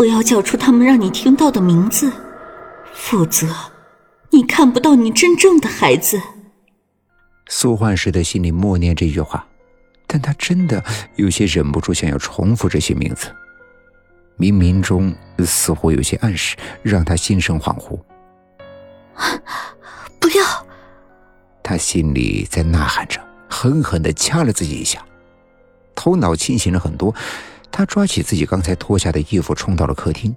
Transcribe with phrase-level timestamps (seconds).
[0.00, 2.10] 不要叫出他们让你听到的名字，
[2.94, 3.46] 否则
[4.30, 6.18] 你看不到你真正的孩子。
[7.50, 9.46] 苏焕时的心里默念这句话，
[10.06, 10.82] 但他真的
[11.16, 13.26] 有些忍不住想要重复这些名字。
[14.38, 15.14] 冥冥中
[15.44, 18.00] 似乎有些暗示，让他心生恍惚。
[20.18, 20.66] 不要！
[21.62, 23.20] 他心里在呐喊着，
[23.50, 25.04] 狠狠的掐了自己一下，
[25.94, 27.14] 头脑清醒了很多。
[27.72, 30.34] 他抓起自己刚才脱下的衣服，冲到了客厅。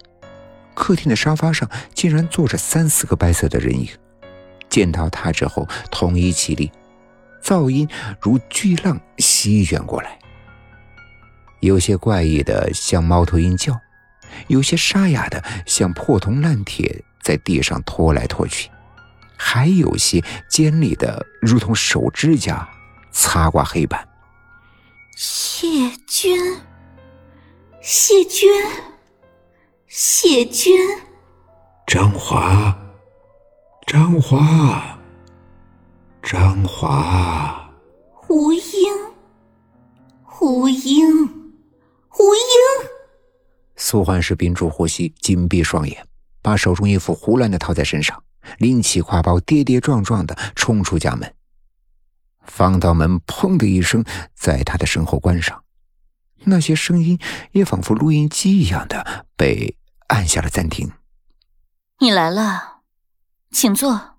[0.74, 3.88] 客厅的沙发上竟然坐着三四个白色的人影，
[4.70, 6.72] 见到他之后，统一起立，
[7.44, 7.88] 噪音
[8.20, 10.18] 如巨浪席卷过来，
[11.60, 13.80] 有些怪异的像猫头鹰叫，
[14.48, 18.72] 有些沙哑的像破铜烂铁在地上拖来拖去，
[19.38, 22.68] 还有些尖利的如同手指甲
[23.12, 24.08] 擦过黑板。
[25.16, 25.68] 谢
[26.08, 26.73] 君。
[27.86, 28.50] 谢娟，
[29.88, 30.74] 谢娟，
[31.86, 32.74] 张华，
[33.86, 34.98] 张华，
[36.22, 37.70] 张华，
[38.14, 38.64] 胡英，
[40.24, 41.28] 胡英，
[42.08, 42.90] 胡英。
[43.76, 46.08] 苏焕是屏住呼吸，紧闭双眼，
[46.42, 48.24] 把手中衣服胡乱的套在身上，
[48.60, 51.34] 拎起挎包，跌跌撞撞的冲出家门。
[52.46, 55.62] 防盗门砰的一声在他的身后关上。
[56.46, 57.20] 那些声音
[57.52, 59.78] 也仿佛录音机一样的被
[60.08, 60.92] 按下了暂停。
[62.00, 62.82] 你来了，
[63.52, 64.18] 请坐。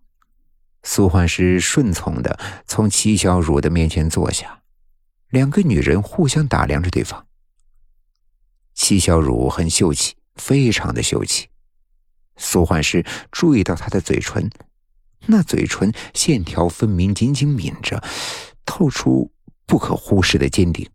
[0.82, 4.62] 苏焕师顺从的从齐小茹的面前坐下，
[5.30, 7.26] 两个女人互相打量着对方。
[8.74, 11.48] 齐小茹很秀气，非常的秀气。
[12.36, 14.50] 苏焕师注意到她的嘴唇，
[15.26, 18.02] 那嘴唇线条分明，紧紧抿着，
[18.66, 19.32] 透出
[19.66, 20.88] 不可忽视的坚定。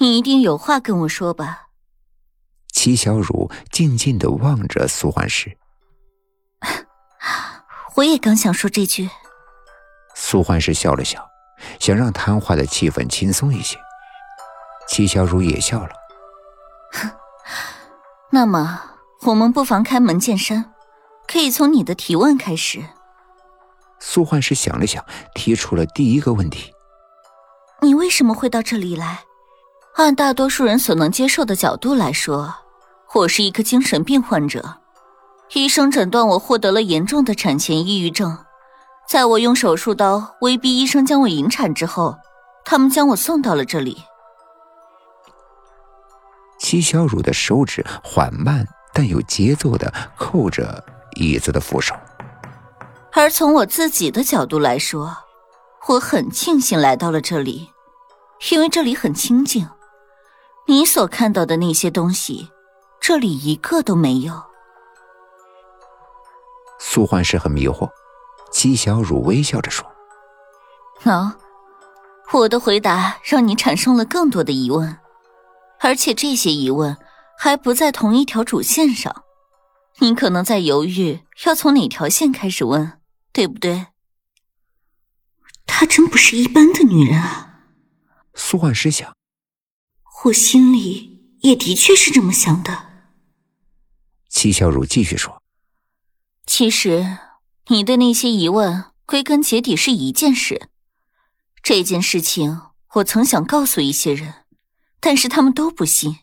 [0.00, 1.68] 你一定有话跟我说吧？
[2.72, 5.58] 齐小茹静静的望着苏焕石。
[7.96, 9.10] 我也刚想说这句。
[10.14, 11.28] 苏焕石笑了笑，
[11.78, 13.76] 想让谈话的气氛轻松一些。
[14.88, 15.90] 齐小茹也笑了。
[18.32, 18.80] 那么，
[19.26, 20.72] 我们不妨开门见山，
[21.28, 22.82] 可以从你的提问开始。
[23.98, 26.72] 苏焕石想了想，提出了第一个问题：
[27.82, 29.24] 你为什么会到这里来？
[29.96, 32.54] 按大多数人所能接受的角度来说，
[33.12, 34.78] 我是一个精神病患者。
[35.52, 38.38] 医生诊断我获得了严重的产前抑郁症。
[39.08, 42.16] 在我用手术刀威逼医生将我引产之后，
[42.64, 44.04] 他们将我送到了这里。
[46.60, 48.64] 齐小茹的手指缓慢
[48.94, 50.82] 但有节奏的扣着
[51.16, 51.94] 椅子的扶手。
[53.12, 55.16] 而从我自己的角度来说，
[55.88, 57.70] 我很庆幸来到了这里，
[58.52, 59.68] 因为这里很清静。
[60.70, 62.48] 你所看到的那些东西，
[63.00, 64.40] 这里一个都没有。
[66.78, 67.90] 苏焕是很迷惑，
[68.52, 69.84] 姬小茹微笑着说
[71.02, 71.36] ：“啊，
[72.32, 74.96] 我的回答让你产生了更多的疑问，
[75.80, 76.96] 而且这些疑问
[77.36, 79.24] 还不在同一条主线上。
[79.98, 83.00] 你可能在犹豫要从哪条线开始问，
[83.32, 83.88] 对不对？”
[85.66, 87.56] 她真不是一般的女人啊！
[88.34, 89.12] 苏焕师想。
[90.24, 92.90] 我心里也的确是这么想的。
[94.28, 95.42] 齐小茹继续说
[96.46, 97.18] ：“其实，
[97.68, 100.68] 你对那些疑问，归根结底是一件事。
[101.62, 102.60] 这件事情，
[102.96, 104.44] 我曾想告诉一些人，
[105.00, 106.18] 但是他们都不信。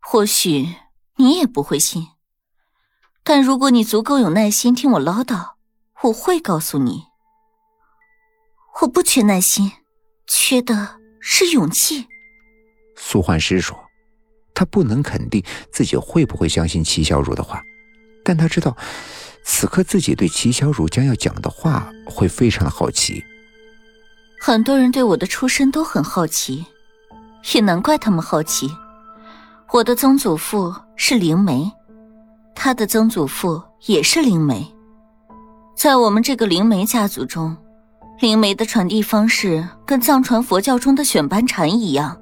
[0.00, 0.74] 或许
[1.16, 2.08] 你也不会信。
[3.22, 5.56] 但如果你足够有耐心听我唠叨，
[6.04, 7.04] 我会告诉你。
[8.80, 9.72] 我不缺耐心，
[10.26, 12.08] 缺的是勇气。”
[12.96, 13.76] 苏焕师说
[14.54, 17.62] ：“他不能肯定自己会不会相信齐小茹的话，
[18.24, 18.76] 但他知道，
[19.44, 23.22] 此刻自己对齐小茹将要讲的话会非常的好奇。
[24.40, 26.64] 很多人对我的出身都很好奇，
[27.52, 28.70] 也难怪他们好奇。
[29.72, 31.70] 我的曾祖父是灵媒，
[32.54, 34.66] 他的曾祖父也是灵媒。
[35.76, 37.56] 在我们这个灵媒家族中，
[38.20, 42.18] 灵媒的传递方式跟藏传佛教中的选班禅一样。”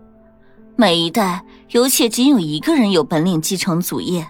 [0.77, 4.27] 每一代有且仅有一个人有本领继承祖业。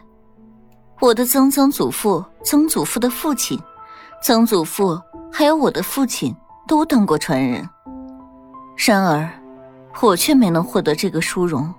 [1.00, 3.58] 我的曾曾祖父、曾祖父的父亲、
[4.22, 5.00] 曾祖父，
[5.32, 6.34] 还有我的父亲，
[6.66, 7.68] 都当过传人。
[8.76, 9.28] 然而，
[10.00, 11.72] 我却没能获得这个殊荣。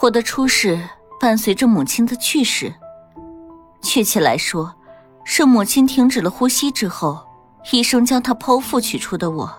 [0.00, 0.80] 我的出世
[1.20, 2.74] 伴随着母亲的去世，
[3.80, 4.74] 确切来说，
[5.24, 7.24] 是母亲停止了呼吸之后，
[7.72, 9.50] 医生将她剖腹取出的我。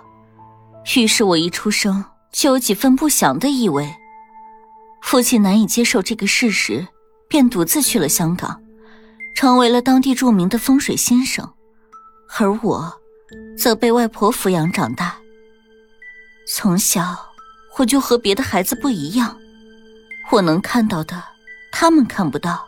[0.98, 2.04] 于是我一出生。
[2.36, 3.96] 就有几分不祥的意味。
[5.02, 6.86] 父亲难以接受这个事实，
[7.30, 8.62] 便独自去了香港，
[9.36, 11.50] 成为了当地著名的风水先生，
[12.38, 12.94] 而我，
[13.58, 15.16] 则被外婆抚养长大。
[16.48, 17.16] 从小，
[17.78, 19.38] 我就和别的孩子不一样，
[20.32, 21.24] 我能看到的，
[21.72, 22.68] 他们看不到。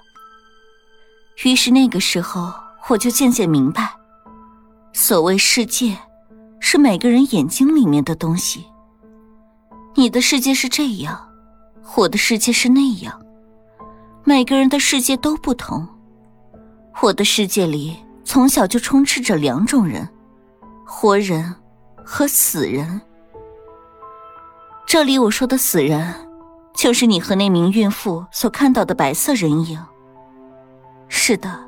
[1.43, 2.53] 于是那个时候，
[2.87, 3.93] 我就渐渐明白，
[4.93, 5.97] 所谓世界，
[6.61, 8.65] 是每个人眼睛里面的东西。
[9.99, 11.27] 你的世界是这样，
[11.95, 13.19] 我的世界是那样，
[14.23, 15.87] 每个人的世界都不同。
[17.01, 20.07] 我的世界里从小就充斥着两种人：
[20.85, 21.51] 活人
[22.05, 23.01] 和死人。
[24.85, 26.13] 这里我说的死人，
[26.75, 29.83] 就是你和那名孕妇所看到的白色人影。
[31.07, 31.67] 是的，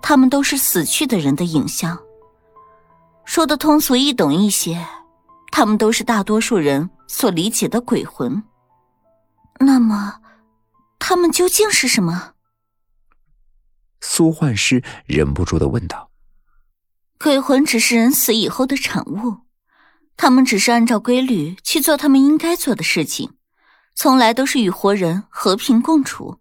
[0.00, 1.98] 他们都是死去的人的影像。
[3.26, 4.82] 说的通俗易懂一些，
[5.50, 8.42] 他们都是大多数人所理解的鬼魂。
[9.58, 10.20] 那么，
[10.98, 12.32] 他们究竟是什么？
[14.00, 16.10] 苏幻师忍不住的问道
[17.20, 19.38] ：“鬼魂只是人死以后的产物。”
[20.16, 23.32] 他们只是按照规律去做他们应该做的事情，
[23.94, 26.38] 从来都是与活人和平共处。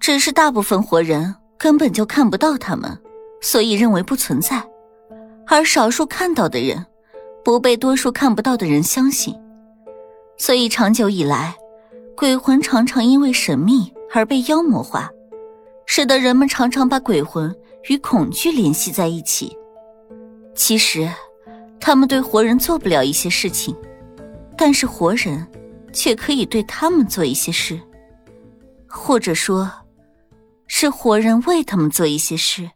[0.00, 2.98] 只是大部分活人根本就看不到他们，
[3.42, 4.62] 所以认为不存在；
[5.46, 6.86] 而少数看到的人，
[7.44, 9.34] 不被多数看不到的人相信。
[10.36, 11.54] 所以长久以来，
[12.16, 15.10] 鬼魂常常因为神秘而被妖魔化，
[15.86, 17.54] 使得人们常常把鬼魂
[17.88, 19.56] 与恐惧联系在一起。
[20.54, 21.08] 其实。
[21.84, 23.76] 他们对活人做不了一些事情，
[24.56, 25.44] 但是活人
[25.92, 27.76] 却可以对他们做一些事，
[28.86, 29.68] 或者说，
[30.68, 32.70] 是活人为他们做一些事。